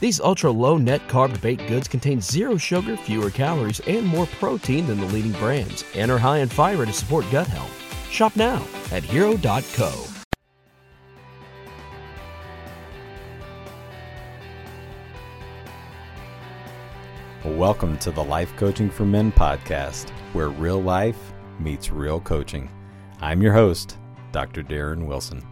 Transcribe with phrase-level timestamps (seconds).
[0.00, 4.86] These ultra low net carb baked goods contain zero sugar, fewer calories, and more protein
[4.86, 7.70] than the leading brands, and are high in fiber to support gut health.
[8.10, 10.06] Shop now at hero.co.
[17.44, 22.70] Welcome to the Life Coaching for Men podcast, where real life meets real coaching.
[23.20, 23.98] I'm your host,
[24.32, 24.62] Dr.
[24.62, 25.49] Darren Wilson.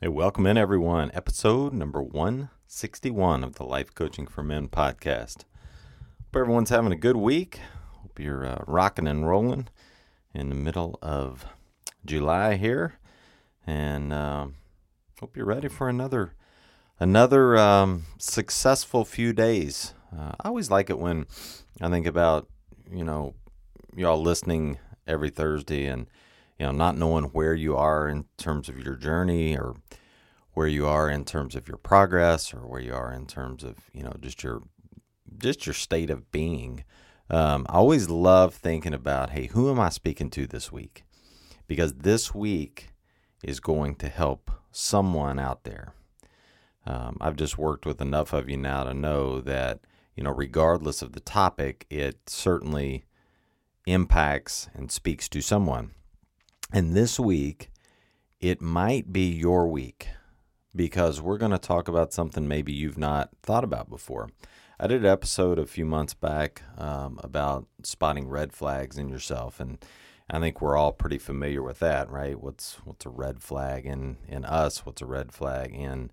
[0.00, 1.10] Hey, welcome in, everyone.
[1.12, 5.38] Episode number 161 of the Life Coaching for Men podcast.
[6.22, 7.58] Hope everyone's having a good week.
[7.94, 9.66] Hope you're uh, rocking and rolling
[10.32, 11.46] in the middle of
[12.06, 12.94] July here,
[13.66, 14.54] and um,
[15.18, 16.32] hope you're ready for another
[17.00, 19.94] another um, successful few days.
[20.16, 21.26] Uh, I always like it when
[21.80, 22.46] I think about
[22.88, 23.34] you know
[23.96, 26.06] y'all listening every Thursday and
[26.58, 29.76] you know not knowing where you are in terms of your journey or
[30.52, 33.76] where you are in terms of your progress or where you are in terms of
[33.92, 34.62] you know just your
[35.36, 36.84] just your state of being.
[37.30, 41.04] Um, I always love thinking about, hey, who am I speaking to this week?
[41.66, 42.88] Because this week
[43.44, 45.92] is going to help someone out there.
[46.86, 49.80] Um, I've just worked with enough of you now to know that,
[50.16, 53.04] you know, regardless of the topic, it certainly
[53.86, 55.90] impacts and speaks to someone.
[56.72, 57.70] And this week,
[58.40, 60.08] it might be your week
[60.76, 64.28] because we're going to talk about something maybe you've not thought about before.
[64.78, 69.60] I did an episode a few months back um, about spotting red flags in yourself,
[69.60, 69.84] and
[70.30, 72.40] I think we're all pretty familiar with that, right?
[72.40, 74.84] What's what's a red flag in in us?
[74.84, 76.12] What's a red flag in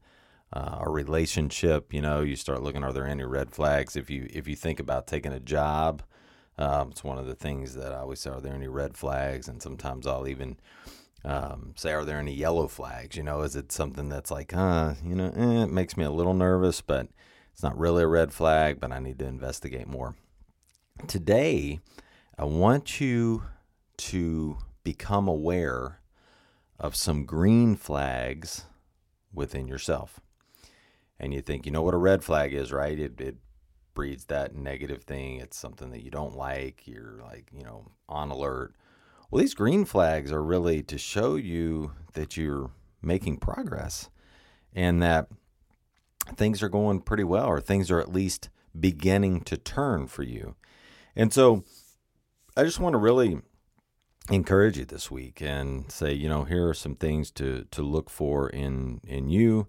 [0.53, 1.93] uh, a relationship?
[1.93, 2.83] You know, you start looking.
[2.83, 3.95] Are there any red flags?
[3.95, 6.01] If you if you think about taking a job,
[6.57, 8.29] um, it's one of the things that I always say.
[8.29, 9.47] Are there any red flags?
[9.47, 10.57] And sometimes I'll even
[11.23, 13.17] um, say, are there any yellow flags?
[13.17, 16.11] You know, is it something that's like, uh, you know, eh, it makes me a
[16.11, 17.07] little nervous, but
[17.51, 20.15] it's not really a red flag, but I need to investigate more.
[21.07, 21.79] Today,
[22.37, 23.43] I want you
[23.97, 25.99] to become aware
[26.79, 28.65] of some green flags
[29.33, 30.19] within yourself.
[31.19, 32.99] And you think, you know what a red flag is, right?
[32.99, 33.37] It, it
[33.95, 35.37] breeds that negative thing.
[35.37, 36.85] It's something that you don't like.
[36.85, 38.75] You're like, you know, on alert.
[39.31, 42.69] Well, these green flags are really to show you that you're
[43.01, 44.09] making progress
[44.73, 45.27] and that
[46.35, 50.55] things are going pretty well, or things are at least beginning to turn for you.
[51.15, 51.63] And so
[52.55, 53.39] I just want to really
[54.29, 58.09] encourage you this week and say, you know, here are some things to, to look
[58.09, 59.67] for in, in you.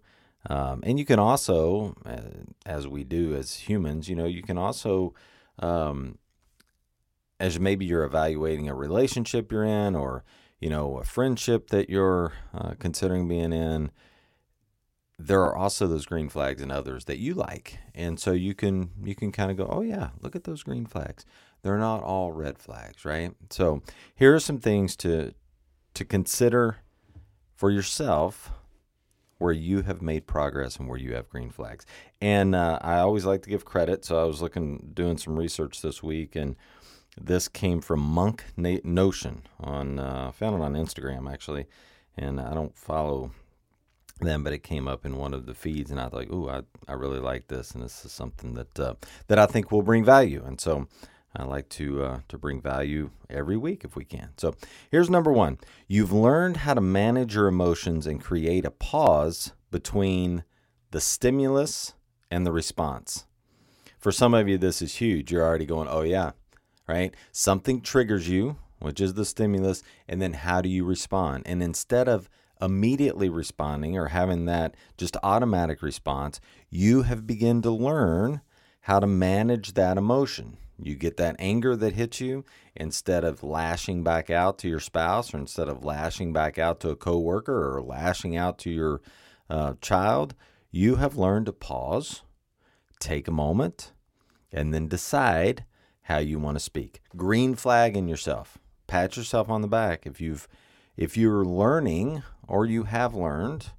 [0.49, 2.21] Um, and you can also, uh,
[2.65, 5.15] as we do as humans, you know, you can also,
[5.59, 6.19] um,
[7.41, 10.25] as maybe you're evaluating a relationship you're in or,
[10.61, 13.91] you know, a friendship that you're uh, considering being in,
[15.19, 17.79] there are also those green flags and others that you like.
[17.95, 20.87] And so you can you can kind of go oh yeah look at those green
[20.87, 21.25] flags.
[21.63, 23.33] They're not all red flags right?
[23.51, 23.83] So
[24.15, 25.33] here are some things to
[25.95, 26.79] to consider
[27.55, 28.53] for yourself
[29.39, 31.87] where you have made progress and where you have green flags
[32.21, 35.83] and uh, i always like to give credit so i was looking doing some research
[35.83, 36.57] this week and
[37.19, 41.67] this came from monk notion on uh, found it on instagram actually
[42.17, 43.31] and i don't follow
[44.21, 46.63] them, but it came up in one of the feeds, and I thought, "Ooh, I,
[46.89, 48.95] I really like this, and this is something that uh,
[49.29, 50.89] that I think will bring value." And so,
[51.39, 54.31] I like to uh, to bring value every week if we can.
[54.39, 54.55] So,
[54.91, 60.45] here's number one: you've learned how to manage your emotions and create a pause between
[60.93, 61.93] the stimulus
[62.31, 63.27] and the response.
[63.99, 65.31] For some of you, this is huge.
[65.31, 66.33] You're already going, "Oh yeah,"
[66.89, 67.15] right?
[67.33, 71.43] Something triggers you, which is the stimulus, and then how do you respond?
[71.45, 72.31] And instead of
[72.63, 76.41] immediately responding or having that just automatic response,
[76.71, 78.41] you have begun to learn
[78.81, 80.57] how to manage that emotion.
[80.79, 82.45] You get that anger that hits you
[82.75, 86.91] instead of lashing back out to your spouse or instead of lashing back out to
[86.91, 89.01] a coworker or lashing out to your
[89.49, 90.35] uh, child,
[90.71, 92.23] you have learned to pause,
[93.01, 93.93] take a moment,
[94.53, 95.65] and then decide
[96.03, 97.01] how you want to speak.
[97.17, 98.59] Green flag in yourself.
[98.87, 100.47] Pat yourself on the back if you've
[100.97, 103.71] if you're learning or you have learned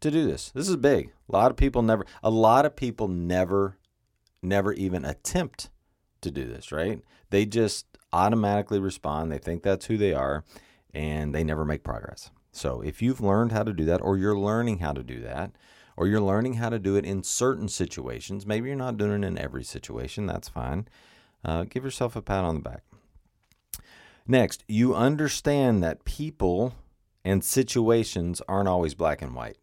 [0.00, 0.50] to do this.
[0.50, 1.12] This is big.
[1.28, 3.76] A lot of people never a lot of people never
[4.42, 5.68] never even attempt
[6.22, 7.02] to do this, right?
[7.30, 9.30] They just automatically respond.
[9.30, 10.44] They think that's who they are
[10.92, 12.30] and they never make progress.
[12.52, 15.52] So, if you've learned how to do that or you're learning how to do that,
[16.00, 18.46] or you're learning how to do it in certain situations.
[18.46, 20.24] Maybe you're not doing it in every situation.
[20.24, 20.88] That's fine.
[21.44, 22.84] Uh, give yourself a pat on the back.
[24.26, 26.74] Next, you understand that people
[27.22, 29.58] and situations aren't always black and white.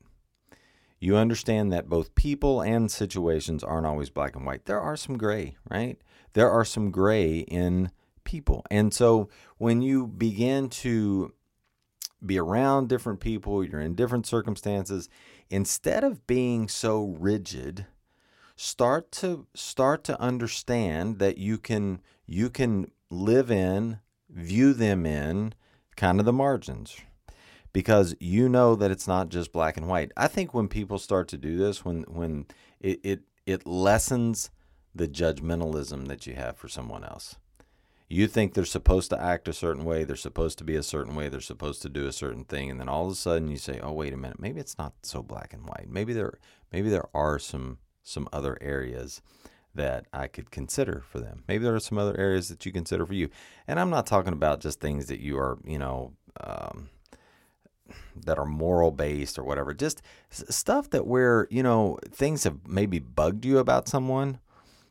[0.99, 4.65] You understand that both people and situations aren't always black and white.
[4.65, 6.01] There are some gray, right?
[6.33, 7.91] There are some gray in
[8.23, 8.65] people.
[8.71, 11.33] And so when you begin to
[12.25, 15.07] be around different people, you're in different circumstances,
[15.49, 17.85] instead of being so rigid,
[18.55, 25.53] start to start to understand that you can you can live in, view them in
[25.95, 26.97] kind of the margins
[27.73, 30.11] because you know that it's not just black and white.
[30.17, 32.45] I think when people start to do this when when
[32.79, 34.49] it it, it lessens
[34.95, 37.35] the judgmentalism that you have for someone else
[38.09, 41.15] you think they're supposed to act a certain way, they're supposed to be a certain
[41.15, 43.57] way, they're supposed to do a certain thing, and then all of a sudden you
[43.57, 45.89] say, "Oh, wait a minute, maybe it's not so black and white.
[45.89, 46.39] Maybe there,
[46.71, 49.21] maybe there are some some other areas
[49.75, 51.43] that I could consider for them.
[51.47, 53.29] Maybe there are some other areas that you consider for you."
[53.67, 56.13] And I'm not talking about just things that you are, you know.
[56.39, 56.89] Um,
[58.25, 62.99] that are moral based or whatever just stuff that where you know things have maybe
[62.99, 64.39] bugged you about someone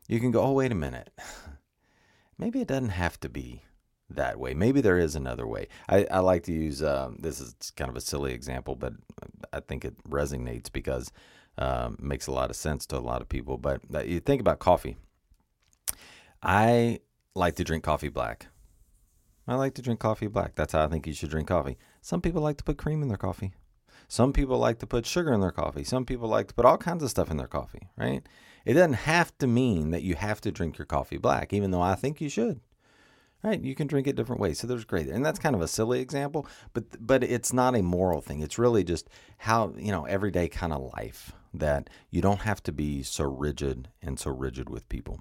[0.09, 1.11] you can go oh wait a minute
[2.39, 3.63] maybe it doesn't have to be
[4.11, 4.55] that way.
[4.55, 5.69] Maybe there is another way.
[5.89, 8.95] I, I like to use um, this is kind of a silly example, but
[9.53, 11.13] I think it resonates because
[11.59, 13.59] um, makes a lot of sense to a lot of people.
[13.59, 14.97] But uh, you think about coffee.
[16.43, 17.01] I
[17.35, 18.47] like to drink coffee black.
[19.49, 20.55] I like to drink coffee black.
[20.55, 21.79] That's how I think you should drink coffee.
[22.01, 23.53] Some people like to put cream in their coffee.
[24.09, 25.85] Some people like to put sugar in their coffee.
[25.85, 28.27] Some people like to put all kinds of stuff in their coffee, right?
[28.65, 31.83] It doesn't have to mean that you have to drink your coffee black, even though
[31.83, 32.61] I think you should.
[33.45, 33.61] Right?
[33.61, 34.59] You can drink it different ways.
[34.59, 35.07] So there's great.
[35.07, 38.41] And that's kind of a silly example, but but it's not a moral thing.
[38.41, 39.09] It's really just
[39.39, 43.89] how, you know, everyday kind of life that you don't have to be so rigid
[44.03, 45.21] and so rigid with people.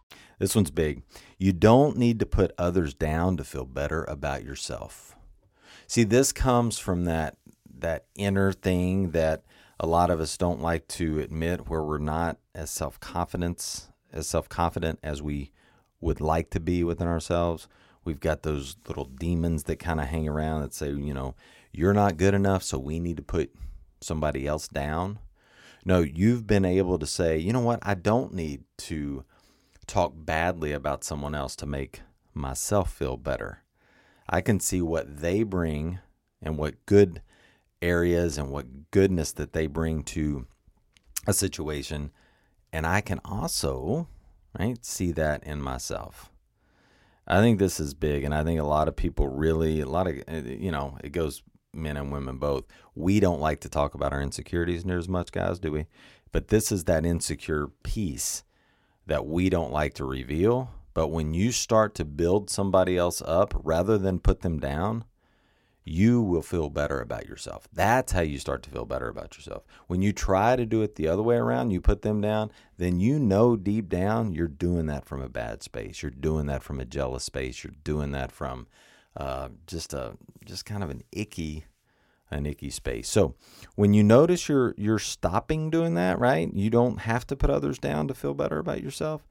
[0.41, 1.03] This one's big.
[1.37, 5.15] You don't need to put others down to feel better about yourself.
[5.85, 7.37] See, this comes from that
[7.77, 9.43] that inner thing that
[9.79, 14.27] a lot of us don't like to admit where we're not as self confidence as
[14.27, 15.51] self confident as we
[15.99, 17.67] would like to be within ourselves.
[18.03, 21.35] We've got those little demons that kind of hang around that say, you know,
[21.71, 23.53] you're not good enough, so we need to put
[24.01, 25.19] somebody else down.
[25.85, 29.23] No, you've been able to say, you know what, I don't need to
[29.91, 32.01] talk badly about someone else to make
[32.33, 33.61] myself feel better.
[34.29, 35.99] I can see what they bring
[36.41, 37.21] and what good
[37.81, 40.47] areas and what goodness that they bring to
[41.27, 42.11] a situation.
[42.71, 44.07] And I can also,
[44.57, 46.31] right, see that in myself.
[47.27, 48.23] I think this is big.
[48.23, 51.11] And I think a lot of people really, a lot of, eh, you know, it
[51.11, 52.63] goes men and women both.
[52.95, 55.87] We don't like to talk about our insecurities near as much, guys, do we?
[56.31, 58.43] But this is that insecure piece
[59.11, 60.71] that we don't like to reveal.
[60.93, 65.03] But when you start to build somebody else up rather than put them down,
[65.83, 67.67] you will feel better about yourself.
[67.73, 69.63] That's how you start to feel better about yourself.
[69.87, 73.01] When you try to do it the other way around, you put them down, then
[73.01, 76.01] you know deep down you're doing that from a bad space.
[76.01, 77.65] You're doing that from a jealous space.
[77.65, 78.65] You're doing that from
[79.17, 80.13] uh, just a
[80.45, 81.65] just kind of an icky
[82.31, 83.09] an icky space.
[83.09, 83.35] So
[83.75, 86.51] when you notice you're you're stopping doing that, right?
[86.53, 89.27] You don't have to put others down to feel better about yourself.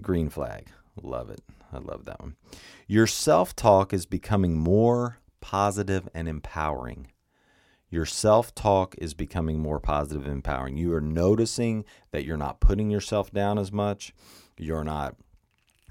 [0.00, 0.68] Green flag.
[1.00, 1.42] Love it.
[1.72, 2.36] I love that one.
[2.86, 7.08] Your self-talk is becoming more positive and empowering.
[7.88, 10.78] Your self talk is becoming more positive and empowering.
[10.78, 14.14] You are noticing that you're not putting yourself down as much.
[14.58, 15.16] You're not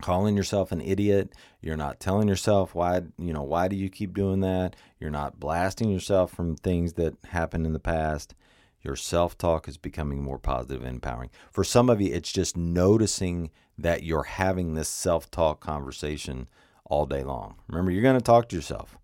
[0.02, 1.34] calling yourself an idiot.
[1.62, 4.76] You're not telling yourself why, you know, why do you keep doing that?
[5.00, 8.34] You're not blasting yourself from things that happened in the past.
[8.82, 11.30] Your self talk is becoming more positive and empowering.
[11.52, 16.48] For some of you, it's just noticing that you're having this self talk conversation
[16.86, 17.56] all day long.
[17.68, 18.98] Remember, you're going to talk to yourself,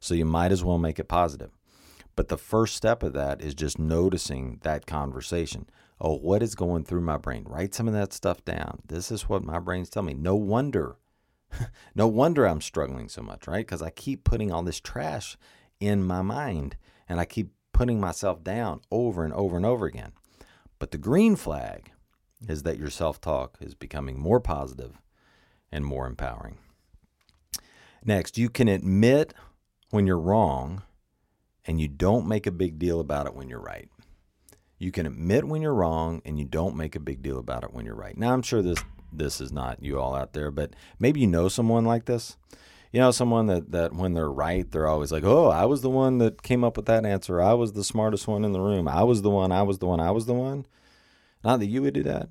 [0.00, 1.50] so you might as well make it positive.
[2.20, 5.70] But the first step of that is just noticing that conversation.
[5.98, 7.44] Oh, what is going through my brain?
[7.48, 8.82] Write some of that stuff down.
[8.86, 10.22] This is what my brain's telling me.
[10.22, 10.96] No wonder,
[11.94, 13.66] no wonder I'm struggling so much, right?
[13.66, 15.38] Because I keep putting all this trash
[15.80, 16.76] in my mind
[17.08, 20.12] and I keep putting myself down over and over and over again.
[20.78, 21.90] But the green flag
[22.46, 25.00] is that your self talk is becoming more positive
[25.72, 26.58] and more empowering.
[28.04, 29.32] Next, you can admit
[29.88, 30.82] when you're wrong
[31.66, 33.88] and you don't make a big deal about it when you're right.
[34.78, 37.72] You can admit when you're wrong and you don't make a big deal about it
[37.74, 38.16] when you're right.
[38.16, 41.48] Now, I'm sure this this is not you all out there, but maybe you know
[41.48, 42.36] someone like this.
[42.92, 45.90] You know, someone that, that when they're right, they're always like, oh, I was the
[45.90, 47.40] one that came up with that answer.
[47.40, 48.88] I was the smartest one in the room.
[48.88, 49.52] I was the one.
[49.52, 50.00] I was the one.
[50.00, 50.66] I was the one.
[51.44, 52.30] Not that you would do that.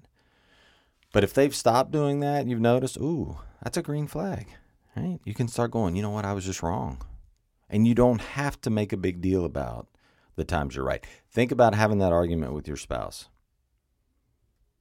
[1.13, 4.47] But if they've stopped doing that, you've noticed, ooh, that's a green flag,
[4.95, 5.19] right?
[5.23, 6.25] You can start going, you know what?
[6.25, 7.01] I was just wrong.
[7.69, 9.87] And you don't have to make a big deal about
[10.35, 11.05] the times you're right.
[11.31, 13.29] Think about having that argument with your spouse.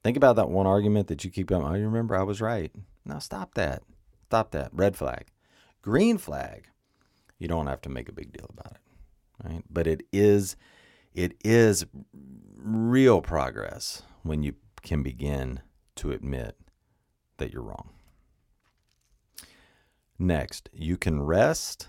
[0.02, 2.72] Think about that one argument that you keep going, oh, you remember I was right.
[3.04, 3.82] Now stop that.
[4.26, 4.70] Stop that.
[4.72, 5.26] Red flag.
[5.82, 6.68] Green flag,
[7.38, 9.64] you don't have to make a big deal about it, right?
[9.68, 10.56] But it is,
[11.14, 11.86] it is
[12.56, 15.60] real progress when you can begin
[15.96, 16.56] to admit
[17.38, 17.90] that you're wrong.
[20.18, 21.88] Next, you can rest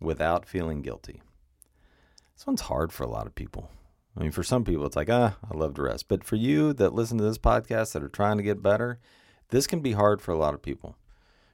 [0.00, 1.22] without feeling guilty.
[2.36, 3.70] This one's hard for a lot of people.
[4.16, 6.08] I mean, for some people, it's like, ah, I love to rest.
[6.08, 8.98] But for you that listen to this podcast that are trying to get better,
[9.50, 10.96] this can be hard for a lot of people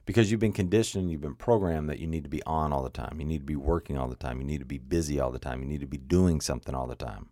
[0.05, 2.89] because you've been conditioned, you've been programmed that you need to be on all the
[2.89, 3.17] time.
[3.19, 4.39] You need to be working all the time.
[4.39, 5.61] You need to be busy all the time.
[5.61, 7.29] You need to be doing something all the time.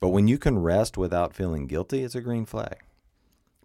[0.00, 2.78] But when you can rest without feeling guilty, it's a green flag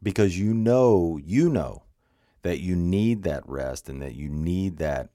[0.02, 1.84] because you know, you know
[2.44, 5.10] that you need that rest and that you need that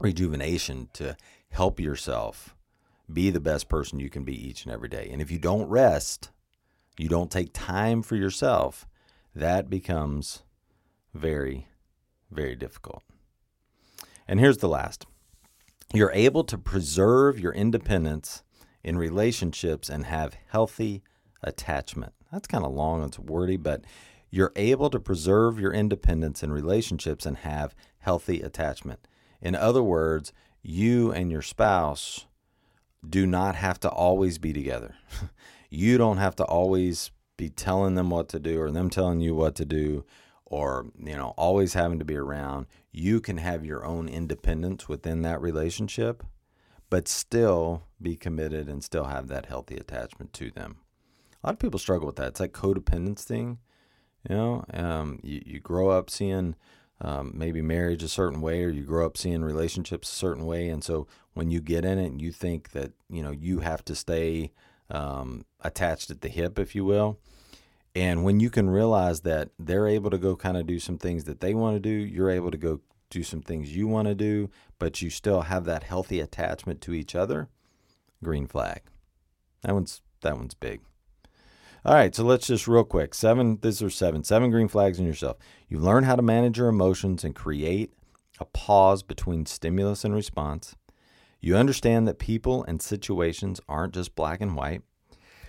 [0.00, 1.16] rejuvenation to
[1.50, 2.54] help yourself
[3.12, 5.08] be the best person you can be each and every day.
[5.12, 6.30] And if you don't rest,
[6.96, 8.86] you don't take time for yourself,
[9.34, 10.42] that becomes
[11.14, 11.66] very
[12.30, 13.02] very difficult.
[14.28, 15.06] And here's the last
[15.92, 18.42] you're able to preserve your independence
[18.84, 21.02] in relationships and have healthy
[21.42, 22.12] attachment.
[22.30, 23.82] That's kind of long, it's wordy, but
[24.30, 29.08] you're able to preserve your independence in relationships and have healthy attachment.
[29.40, 30.32] In other words,
[30.62, 32.26] you and your spouse
[33.08, 34.94] do not have to always be together.
[35.70, 39.34] you don't have to always be telling them what to do or them telling you
[39.34, 40.04] what to do
[40.44, 42.66] or you know always having to be around.
[42.92, 46.22] You can have your own independence within that relationship
[46.90, 50.78] but still be committed and still have that healthy attachment to them.
[51.42, 52.28] A lot of people struggle with that.
[52.28, 53.58] It's like codependence thing
[54.28, 54.64] you know?
[54.72, 56.54] Um, you, you grow up seeing
[57.00, 60.68] um, maybe marriage a certain way or you grow up seeing relationships a certain way
[60.68, 63.84] and so when you get in it and you think that you know you have
[63.84, 64.52] to stay
[64.90, 67.18] um, attached at the hip if you will
[67.94, 71.24] and when you can realize that they're able to go kind of do some things
[71.24, 72.80] that they want to do, you're able to go
[73.10, 76.94] do some things you want to do, but you still have that healthy attachment to
[76.94, 77.48] each other,
[78.22, 78.82] green flag.
[79.62, 80.80] That one's that one's big.
[81.82, 83.14] All right, so let's just real quick.
[83.14, 84.22] Seven, these are seven.
[84.22, 85.38] Seven green flags in yourself.
[85.68, 87.94] You learn how to manage your emotions and create
[88.38, 90.76] a pause between stimulus and response.
[91.40, 94.82] You understand that people and situations aren't just black and white.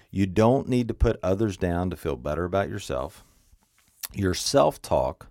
[0.09, 3.25] You don't need to put others down to feel better about yourself.
[4.13, 5.27] Your self talk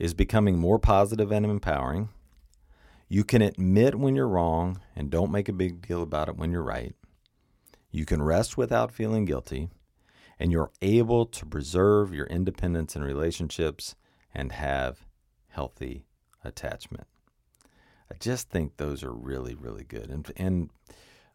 [0.00, 2.08] is becoming more positive and empowering.
[3.08, 6.50] You can admit when you're wrong and don't make a big deal about it when
[6.50, 6.94] you're right.
[7.92, 9.68] You can rest without feeling guilty.
[10.38, 13.94] And you're able to preserve your independence in relationships
[14.34, 15.06] and have
[15.48, 16.06] healthy
[16.44, 17.06] attachment.
[18.10, 20.10] I just think those are really, really good.
[20.10, 20.70] And, and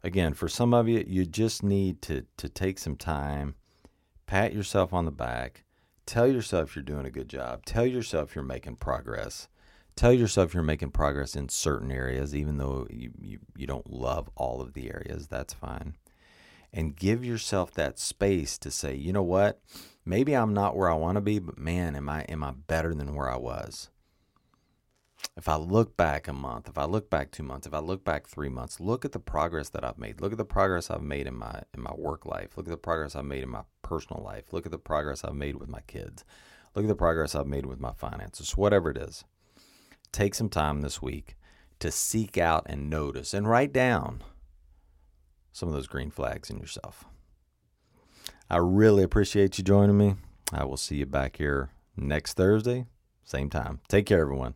[0.04, 3.56] again, for some of you, you just need to to take some time,
[4.26, 5.64] pat yourself on the back,
[6.06, 9.48] tell yourself you're doing a good job, tell yourself you're making progress.
[9.96, 14.30] Tell yourself you're making progress in certain areas, even though you, you, you don't love
[14.36, 15.26] all of the areas.
[15.28, 15.96] That's fine.
[16.78, 19.60] And give yourself that space to say, you know what?
[20.06, 22.94] Maybe I'm not where I want to be, but man, am I am I better
[22.94, 23.90] than where I was?
[25.38, 28.04] if I look back a month, if I look back two months, if I look
[28.04, 30.20] back three months, look at the progress that I've made.
[30.20, 32.58] Look at the progress I've made in my in my work life.
[32.58, 34.52] Look at the progress I've made in my personal life.
[34.52, 36.26] Look at the progress I've made with my kids.
[36.76, 38.58] Look at the progress I've made with my finances.
[38.58, 39.26] Whatever it is.
[40.12, 41.36] Take some time this week
[41.80, 44.24] to seek out and notice and write down
[45.58, 47.06] some of those green flags in yourself.
[48.48, 50.14] I really appreciate you joining me.
[50.54, 52.86] I will see you back here next Thursday,
[53.24, 53.80] same time.
[53.88, 54.54] Take care, everyone.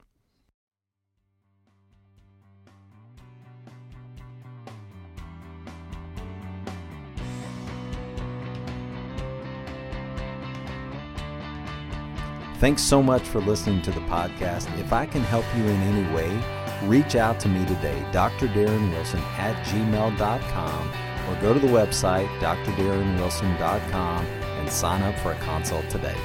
[12.59, 14.71] Thanks so much for listening to the podcast.
[14.79, 18.47] If I can help you in any way, reach out to me today, Dr.
[18.47, 20.91] Darren Wilson at gmail.com,
[21.29, 26.17] or go to the website, drdarrenwilson.com, and sign up for a consult today.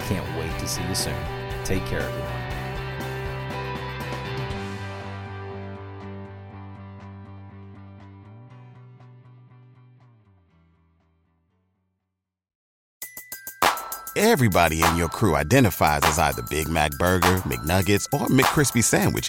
[0.00, 1.16] Can't wait to see you soon.
[1.64, 2.44] Take care, everyone.
[14.16, 19.28] Everybody in your crew identifies as either Big Mac Burger, McNuggets, or McCrispy Sandwich.